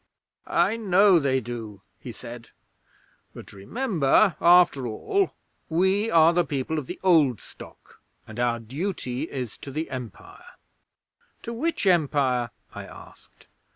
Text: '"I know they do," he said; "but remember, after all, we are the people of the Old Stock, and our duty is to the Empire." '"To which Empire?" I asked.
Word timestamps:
'"I 0.47 0.77
know 0.77 1.19
they 1.19 1.39
do," 1.39 1.83
he 1.99 2.11
said; 2.11 2.49
"but 3.35 3.53
remember, 3.53 4.35
after 4.41 4.87
all, 4.87 5.35
we 5.69 6.09
are 6.09 6.33
the 6.33 6.43
people 6.43 6.79
of 6.79 6.87
the 6.87 6.99
Old 7.03 7.39
Stock, 7.39 8.01
and 8.25 8.39
our 8.39 8.57
duty 8.57 9.29
is 9.29 9.57
to 9.57 9.69
the 9.69 9.91
Empire." 9.91 10.55
'"To 11.43 11.53
which 11.53 11.85
Empire?" 11.85 12.49
I 12.73 12.85
asked. 12.87 13.45